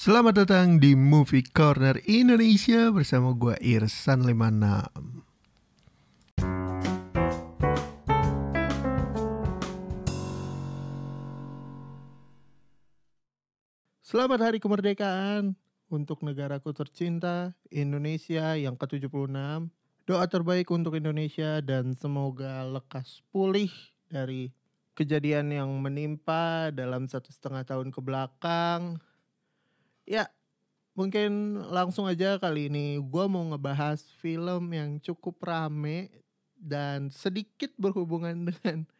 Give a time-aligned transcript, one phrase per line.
[0.00, 6.40] Selamat datang di Movie Corner Indonesia bersama gue Irsan 56.
[14.00, 15.52] Selamat Hari Kemerdekaan
[15.92, 19.68] untuk negaraku tercinta Indonesia yang ke-76.
[20.08, 23.68] Doa terbaik untuk Indonesia dan semoga lekas pulih
[24.08, 24.48] dari
[24.96, 28.96] kejadian yang menimpa dalam satu setengah tahun ke belakang.
[30.10, 30.26] Ya,
[30.98, 36.10] mungkin langsung aja kali ini gue mau ngebahas film yang cukup rame
[36.58, 38.90] dan sedikit berhubungan dengan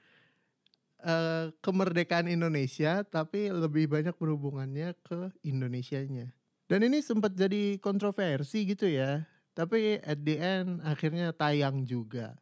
[1.02, 6.30] uh, kemerdekaan Indonesia, tapi lebih banyak berhubungannya ke Indonesianya.
[6.70, 9.27] Dan ini sempat jadi kontroversi gitu ya,
[9.59, 12.38] tapi at the end akhirnya tayang juga.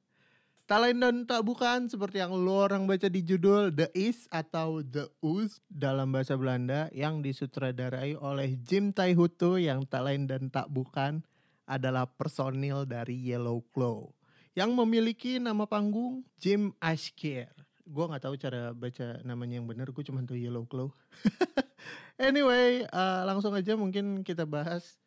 [0.69, 5.09] Tak dan tak bukan seperti yang lo orang baca di judul The Is atau The
[5.25, 11.25] Us dalam bahasa Belanda yang disutradarai oleh Jim Taihutu yang tak dan tak bukan
[11.65, 14.13] adalah personil dari Yellow Claw
[14.53, 17.49] yang memiliki nama panggung Jim Ashker.
[17.89, 20.93] Gue nggak tahu cara baca namanya yang benar, gue cuma tahu Yellow Claw.
[22.29, 25.01] anyway, uh, langsung aja mungkin kita bahas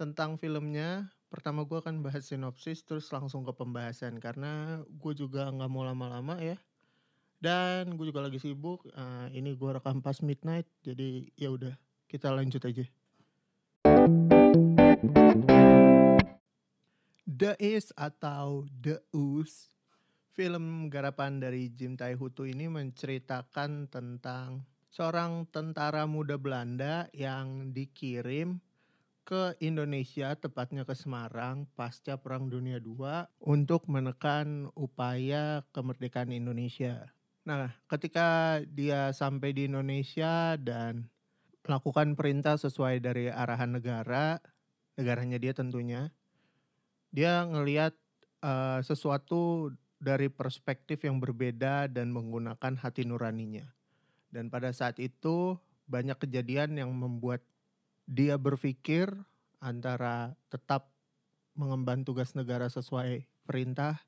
[0.00, 4.22] tentang filmnya pertama gue akan bahas sinopsis terus langsung ke pembahasan.
[4.22, 6.54] Karena gue juga nggak mau lama-lama ya.
[7.42, 11.74] Dan gue juga lagi sibuk uh, ini gue rekam pas midnight jadi ya udah
[12.08, 12.86] kita lanjut aja.
[17.28, 19.68] The Is atau The Us
[20.32, 28.63] film garapan dari Jim Taihutu ini menceritakan tentang seorang tentara muda Belanda yang dikirim
[29.24, 37.08] ke Indonesia, tepatnya ke Semarang pasca Perang Dunia II untuk menekan upaya kemerdekaan Indonesia.
[37.48, 41.08] Nah, ketika dia sampai di Indonesia dan
[41.64, 44.40] melakukan perintah sesuai dari arahan negara,
[45.00, 46.12] negaranya dia tentunya,
[47.08, 47.96] dia ngelihat
[48.44, 53.64] uh, sesuatu dari perspektif yang berbeda dan menggunakan hati nuraninya.
[54.28, 55.56] Dan pada saat itu
[55.88, 57.40] banyak kejadian yang membuat
[58.04, 59.08] dia berpikir
[59.60, 60.92] antara tetap
[61.56, 64.02] mengemban tugas negara sesuai perintah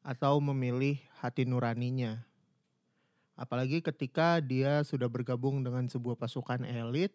[0.00, 2.24] atau memilih hati nuraninya.
[3.38, 7.14] Apalagi ketika dia sudah bergabung dengan sebuah pasukan elit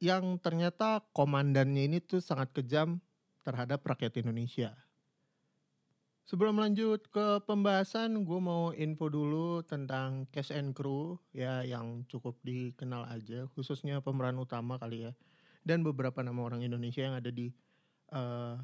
[0.00, 3.04] yang ternyata komandannya ini tuh sangat kejam
[3.44, 4.72] terhadap rakyat Indonesia.
[6.28, 12.38] Sebelum lanjut ke pembahasan, gue mau info dulu tentang cast and crew ya yang cukup
[12.46, 15.12] dikenal aja, khususnya pemeran utama kali ya,
[15.66, 17.50] dan beberapa nama orang Indonesia yang ada di
[18.14, 18.54] uh,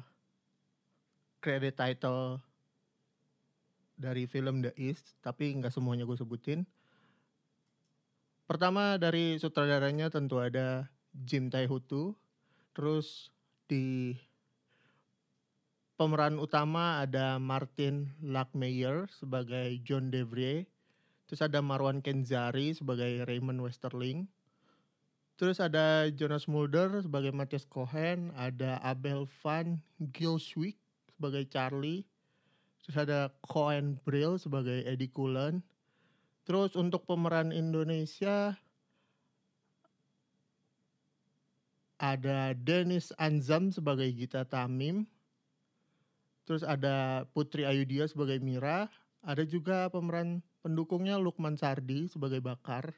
[1.43, 2.39] credit title
[3.97, 6.63] dari film The East, tapi nggak semuanya gue sebutin.
[8.47, 12.15] Pertama dari sutradaranya tentu ada Jim Taihutu,
[12.71, 13.33] terus
[13.67, 14.15] di
[15.97, 20.69] pemeran utama ada Martin Lackmeyer sebagai John Devrie,
[21.25, 24.29] terus ada Marwan Kenzari sebagai Raymond Westerling,
[25.41, 29.81] terus ada Jonas Mulder sebagai Matthias Cohen, ada Abel van
[30.13, 30.77] Gilswick
[31.17, 32.05] sebagai Charlie,
[32.85, 35.65] terus ada Cohen Brill sebagai Eddie Cullen,
[36.45, 38.53] terus untuk pemeran Indonesia
[41.97, 45.09] ada Dennis Anzam sebagai Gita Tamim,
[46.47, 48.87] Terus ada Putri Ayudia sebagai Mira,
[49.19, 52.95] ada juga pemeran pendukungnya Lukman Sardi sebagai Bakar.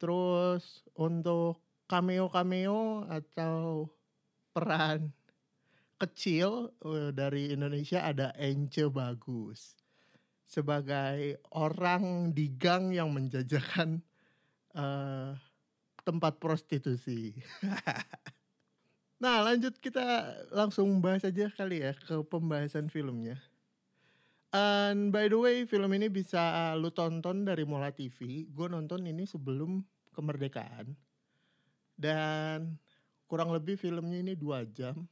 [0.00, 1.60] Terus untuk
[1.92, 3.92] cameo-cameo atau
[4.56, 5.12] peran
[6.00, 9.76] kecil eh, dari Indonesia ada Ence Bagus
[10.52, 14.04] sebagai orang di gang yang menjajakan
[14.76, 15.32] uh,
[16.04, 17.32] tempat prostitusi.
[19.22, 23.38] Nah lanjut kita langsung bahas aja kali ya ke pembahasan filmnya.
[24.50, 28.50] And by the way film ini bisa lu tonton dari Mola TV.
[28.50, 30.98] Gue nonton ini sebelum kemerdekaan.
[31.94, 32.82] Dan
[33.30, 35.06] kurang lebih filmnya ini dua jam.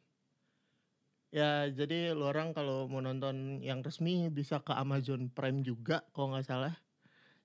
[1.30, 6.34] Ya jadi lu orang kalau mau nonton yang resmi bisa ke Amazon Prime juga kalau
[6.34, 6.74] nggak salah.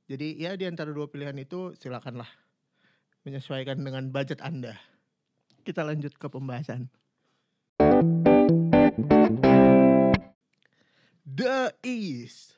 [0.09, 2.27] Jadi ya di antara dua pilihan itu silakanlah
[3.21, 4.94] menyesuaikan dengan budget Anda
[5.65, 6.85] kita lanjut ke pembahasan.
[11.25, 12.53] The East,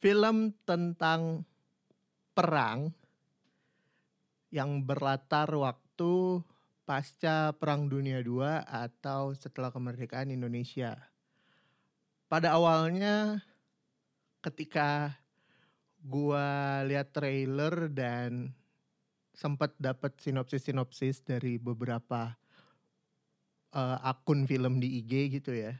[0.00, 1.44] film tentang
[2.32, 2.96] perang
[4.48, 6.40] yang berlatar waktu
[6.88, 10.96] pasca Perang Dunia II atau setelah kemerdekaan Indonesia.
[12.32, 13.44] Pada awalnya
[14.40, 15.20] ketika
[16.00, 18.56] gua lihat trailer dan
[19.32, 22.36] sempat dapat sinopsis-sinopsis dari beberapa
[23.72, 25.76] uh, akun film di IG gitu ya.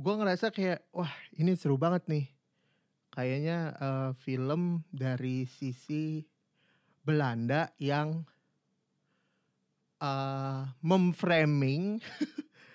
[0.00, 2.26] Gue ngerasa kayak wah ini seru banget nih.
[3.12, 6.24] Kayaknya uh, film dari sisi
[7.04, 8.24] Belanda yang
[10.00, 12.00] uh, memframing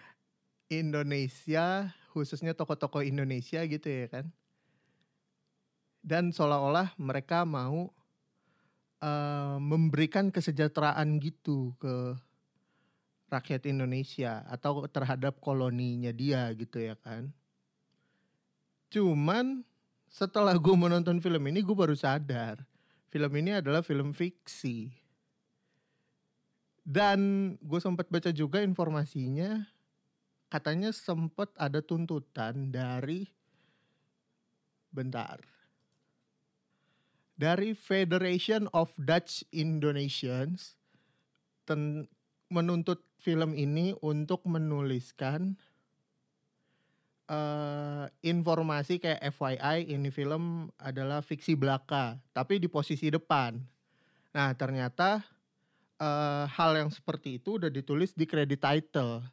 [0.82, 4.32] Indonesia khususnya tokoh-tokoh Indonesia gitu ya kan
[6.06, 7.90] dan seolah-olah mereka mau
[9.02, 12.16] uh, memberikan kesejahteraan gitu ke
[13.32, 17.34] rakyat Indonesia atau terhadap koloninya dia gitu ya kan.
[18.94, 19.66] Cuman
[20.08, 22.64] setelah gue menonton film ini gue baru sadar
[23.10, 24.92] film ini adalah film fiksi.
[26.86, 29.66] Dan gue sempat baca juga informasinya
[30.54, 33.26] katanya sempat ada tuntutan dari
[34.94, 35.55] bentar
[37.36, 40.80] dari Federation of Dutch Indonesians
[41.68, 42.08] ten,
[42.48, 45.60] menuntut film ini untuk menuliskan
[47.28, 53.60] uh, informasi kayak FYI ini film adalah fiksi belaka tapi di posisi depan.
[54.32, 55.26] Nah ternyata
[56.00, 59.26] uh, hal yang seperti itu udah ditulis di credit title.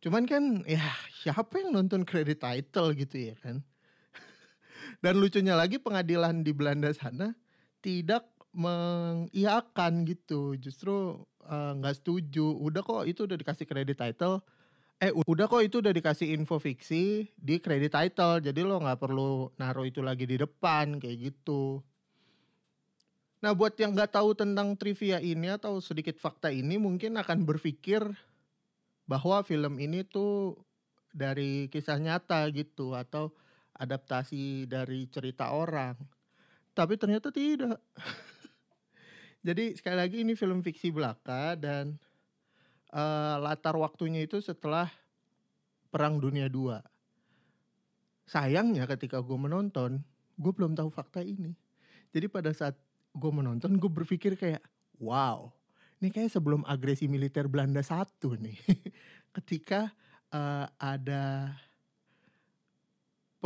[0.00, 0.82] Cuman kan ya
[1.22, 3.62] siapa yang nonton credit title gitu ya kan?
[5.00, 7.32] Dan lucunya lagi pengadilan di Belanda sana
[7.84, 10.56] tidak mengiakan gitu.
[10.56, 12.46] Justru eh, nggak uh, setuju.
[12.56, 14.40] Udah kok itu udah dikasih kredit title.
[14.96, 18.40] Eh udah kok itu udah dikasih info fiksi di kredit title.
[18.40, 21.84] Jadi lo nggak perlu naruh itu lagi di depan kayak gitu.
[23.44, 28.02] Nah buat yang nggak tahu tentang trivia ini atau sedikit fakta ini mungkin akan berpikir
[29.04, 30.58] bahwa film ini tuh
[31.12, 33.32] dari kisah nyata gitu atau
[33.76, 35.96] adaptasi dari cerita orang.
[36.76, 37.80] Tapi ternyata tidak.
[39.46, 41.96] Jadi sekali lagi ini film fiksi belaka dan
[42.92, 44.90] uh, latar waktunya itu setelah
[45.88, 46.76] Perang Dunia II.
[48.26, 50.02] Sayangnya ketika gue menonton,
[50.34, 51.54] gue belum tahu fakta ini.
[52.10, 52.74] Jadi pada saat
[53.14, 54.60] gue menonton, gue berpikir kayak,
[54.98, 55.48] wow,
[56.02, 58.58] ini kayak sebelum agresi militer Belanda satu nih.
[59.36, 59.92] ketika
[60.32, 61.52] uh, ada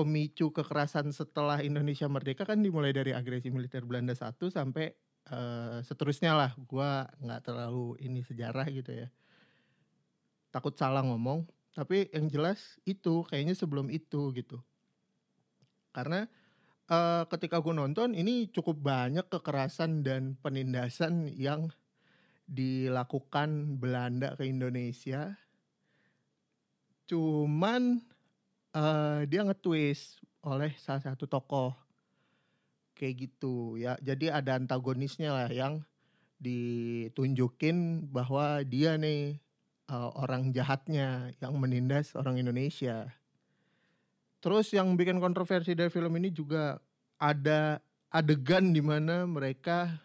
[0.00, 4.88] pemicu kekerasan setelah Indonesia merdeka kan dimulai dari agresi militer Belanda satu sampai
[5.28, 6.56] uh, seterusnya lah.
[6.64, 9.12] Gua nggak terlalu ini sejarah gitu ya.
[10.48, 11.44] Takut salah ngomong,
[11.76, 14.58] tapi yang jelas itu kayaknya sebelum itu gitu.
[15.92, 16.24] Karena
[16.90, 21.70] uh, ketika gue nonton ini cukup banyak kekerasan dan penindasan yang
[22.50, 25.38] dilakukan Belanda ke Indonesia.
[27.06, 28.02] Cuman
[28.74, 31.74] uh, dia nge-twist oleh salah satu tokoh.
[32.94, 33.96] Kayak gitu ya.
[34.04, 35.80] Jadi ada antagonisnya lah yang
[36.40, 39.40] ditunjukin bahwa dia nih
[39.88, 43.08] uh, orang jahatnya yang menindas orang Indonesia.
[44.40, 46.80] Terus yang bikin kontroversi dari film ini juga
[47.20, 50.00] ada adegan di mana mereka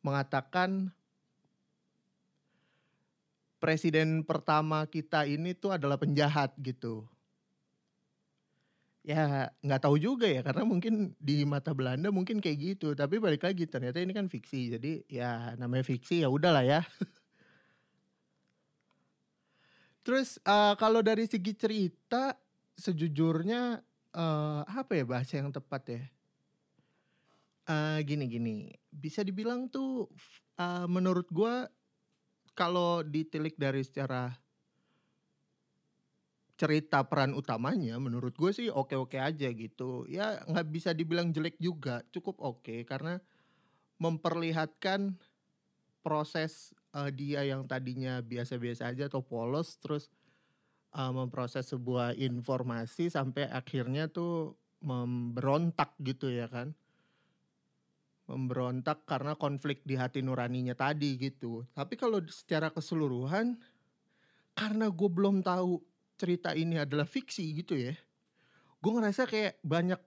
[0.00, 0.88] mengatakan
[3.60, 7.04] presiden pertama kita ini tuh adalah penjahat gitu
[9.06, 13.46] Ya nggak tahu juga ya karena mungkin di mata Belanda mungkin kayak gitu tapi balik
[13.46, 16.80] lagi ternyata ini kan fiksi jadi ya namanya fiksi ya udahlah ya.
[20.04, 22.36] Terus uh, kalau dari segi cerita
[22.76, 23.80] sejujurnya
[24.16, 26.02] uh, apa ya bahasa yang tepat ya?
[27.68, 28.56] Uh, gini gini
[28.88, 30.08] bisa dibilang tuh
[30.56, 31.68] uh, menurut gue
[32.56, 34.32] kalau ditilik dari secara
[36.58, 40.04] cerita peran utamanya menurut gue sih oke-oke aja gitu.
[40.10, 43.22] Ya nggak bisa dibilang jelek juga cukup oke karena
[44.02, 45.14] memperlihatkan
[46.02, 50.10] proses uh, dia yang tadinya biasa-biasa aja atau polos terus
[50.98, 56.74] uh, memproses sebuah informasi sampai akhirnya tuh memberontak gitu ya kan.
[58.28, 61.64] Memberontak karena konflik di hati nuraninya tadi gitu.
[61.72, 63.56] Tapi kalau secara keseluruhan
[64.58, 65.87] karena gue belum tahu
[66.18, 67.94] cerita ini adalah fiksi gitu ya.
[68.82, 70.02] Gue ngerasa kayak banyak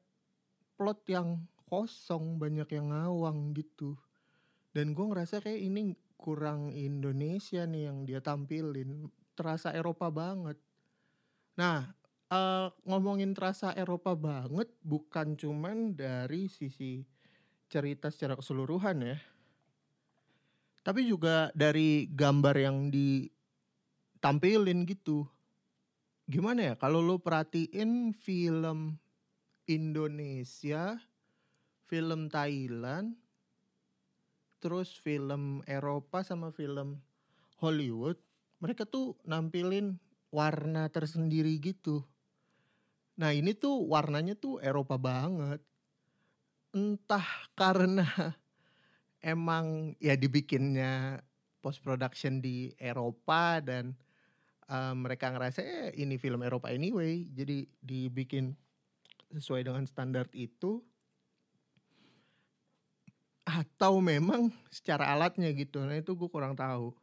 [0.75, 3.96] plot yang kosong banyak yang ngawang gitu.
[4.75, 9.08] Dan gue ngerasa kayak ini kurang Indonesia nih yang dia tampilin.
[9.32, 10.60] Terasa Eropa banget.
[11.56, 11.96] Nah
[12.27, 17.08] uh, ngomongin terasa Eropa banget bukan cuman dari sisi
[17.72, 19.15] cerita secara keseluruhan ya.
[20.82, 25.24] Tapi juga dari gambar yang ditampilin gitu
[26.32, 28.96] gimana ya kalau lo perhatiin film
[29.68, 30.96] Indonesia,
[31.92, 33.20] film Thailand,
[34.64, 37.04] terus film Eropa sama film
[37.60, 38.16] Hollywood,
[38.64, 40.00] mereka tuh nampilin
[40.32, 42.08] warna tersendiri gitu.
[43.20, 45.60] Nah ini tuh warnanya tuh Eropa banget.
[46.72, 47.28] Entah
[47.60, 48.08] karena
[49.20, 51.20] emang ya dibikinnya
[51.60, 53.94] post production di Eropa dan
[54.72, 58.56] uh, mereka ngerasa eh ini film Eropa anyway, jadi dibikin
[59.36, 60.80] sesuai dengan standar itu.
[63.44, 65.84] Atau memang secara alatnya gitu.
[65.84, 66.96] Nah itu gue kurang tahu.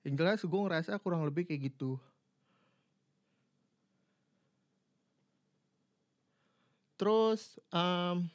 [0.00, 2.00] Yang jelas gue ngerasa kurang lebih kayak gitu.
[6.94, 8.30] Terus um,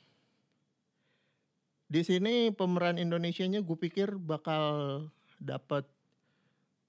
[1.90, 5.08] di sini pemeran Indonesianya gue pikir bakal
[5.42, 5.88] dapat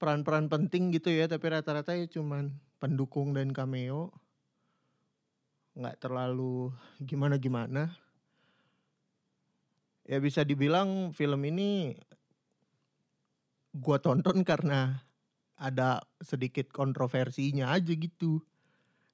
[0.01, 4.09] peran-peran penting gitu ya tapi rata-rata ya cuman pendukung dan cameo.
[5.77, 7.93] Nggak terlalu gimana-gimana.
[10.09, 11.93] Ya bisa dibilang film ini
[13.77, 15.05] gua tonton karena
[15.53, 18.41] ada sedikit kontroversinya aja gitu.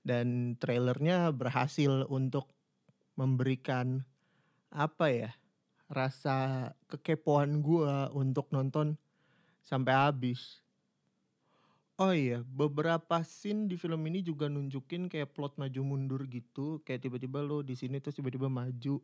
[0.07, 2.47] Dan trailernya berhasil untuk
[3.19, 4.07] memberikan
[4.71, 5.31] apa ya
[5.91, 8.95] rasa kekepoan gua untuk nonton
[9.67, 10.66] sampai habis.
[11.97, 17.01] Oh iya, beberapa scene di film ini juga nunjukin kayak plot maju mundur gitu, kayak
[17.01, 19.01] tiba-tiba lo di sini terus tiba-tiba maju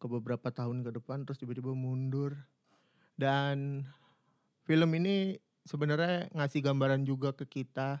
[0.00, 2.32] ke beberapa tahun ke depan terus tiba-tiba mundur.
[3.20, 3.84] Dan
[4.64, 5.36] film ini
[5.68, 8.00] sebenarnya ngasih gambaran juga ke kita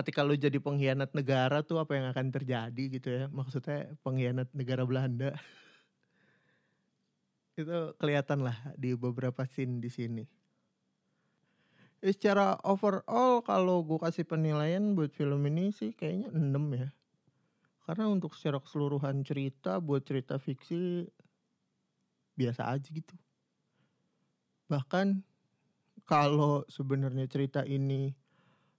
[0.00, 3.24] ketika lu jadi pengkhianat negara tuh apa yang akan terjadi gitu ya.
[3.28, 5.36] Maksudnya pengkhianat negara Belanda.
[7.60, 10.43] Itu kelihatan lah di beberapa scene di sini
[12.04, 16.92] ya, secara overall kalau gue kasih penilaian buat film ini sih kayaknya 6 ya
[17.84, 21.04] karena untuk secara keseluruhan cerita buat cerita fiksi
[22.34, 23.14] biasa aja gitu.
[24.72, 25.20] Bahkan
[26.08, 28.12] kalau sebenarnya cerita ini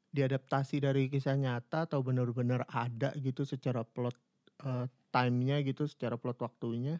[0.09, 4.17] diadaptasi dari kisah nyata atau benar-benar ada gitu secara plot
[4.65, 6.97] uh, time-nya gitu, secara plot waktunya.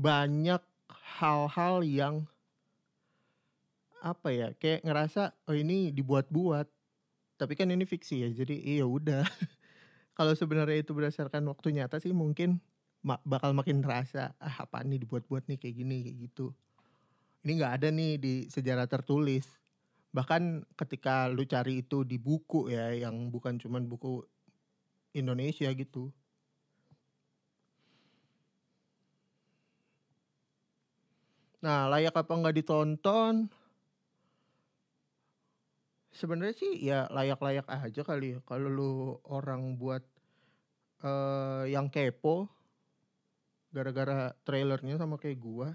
[0.00, 0.62] Banyak
[1.20, 2.24] hal-hal yang
[4.00, 6.66] apa ya kayak ngerasa oh ini dibuat-buat
[7.40, 9.24] tapi kan ini fiksi ya jadi iya udah
[10.18, 12.60] kalau sebenarnya itu berdasarkan waktu nyata sih mungkin
[13.24, 16.52] bakal makin terasa ah apa nih dibuat-buat nih kayak gini kayak gitu.
[17.40, 19.48] Ini nggak ada nih di sejarah tertulis.
[20.12, 24.20] Bahkan ketika lu cari itu di buku ya yang bukan cuman buku
[25.16, 26.12] Indonesia gitu.
[31.64, 33.48] Nah, layak apa nggak ditonton?
[36.20, 38.92] Sebenarnya sih ya layak-layak aja kali ya kalau lu
[39.24, 40.04] orang buat
[41.00, 42.44] uh, yang kepo
[43.72, 45.72] gara-gara trailernya sama kayak gua.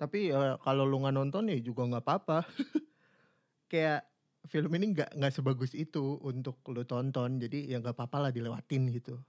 [0.00, 2.48] Tapi ya kalau lu nggak nonton ya juga nggak apa-apa.
[3.72, 4.08] kayak
[4.48, 8.88] film ini nggak nggak sebagus itu untuk lu tonton jadi ya nggak apa-apa lah dilewatin
[8.88, 9.20] gitu.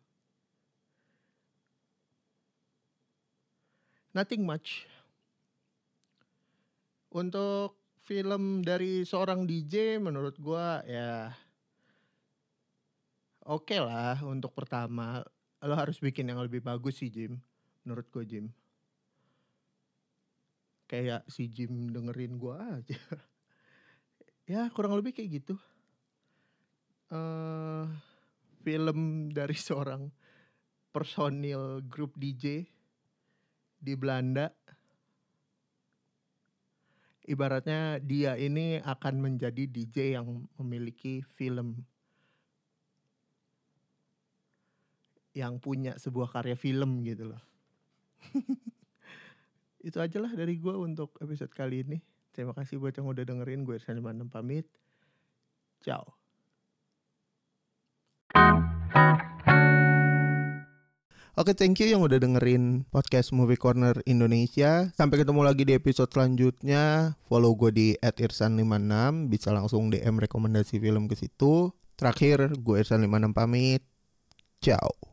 [4.15, 4.87] Nothing much.
[7.13, 11.29] Untuk film dari seorang DJ menurut gua ya
[13.45, 15.21] oke okay lah untuk pertama.
[15.63, 17.37] Lo harus bikin yang lebih bagus sih Jim.
[17.85, 18.49] Menurut gua Jim.
[20.89, 22.97] Kayak si Jim dengerin gua aja.
[24.51, 25.55] ya kurang lebih kayak gitu.
[27.13, 27.85] Uh,
[28.65, 30.09] film dari seorang
[30.89, 32.65] personil grup DJ
[33.77, 34.49] di Belanda
[37.23, 41.83] ibaratnya dia ini akan menjadi DJ yang memiliki film
[45.33, 47.41] yang punya sebuah karya film gitu loh.
[49.87, 51.97] Itu aja lah dari gue untuk episode kali ini.
[52.31, 53.65] Terima kasih buat yang udah dengerin.
[53.65, 54.65] Gue Irsan 56 pamit.
[55.83, 56.22] Ciao.
[61.33, 64.93] Oke, thank you yang udah dengerin podcast Movie Corner Indonesia.
[64.93, 67.17] Sampai ketemu lagi di episode selanjutnya.
[67.25, 71.73] Follow gue di @irsan56, bisa langsung DM rekomendasi film ke situ.
[71.97, 73.81] Terakhir, gue Irsan56 pamit.
[74.61, 75.12] Ciao.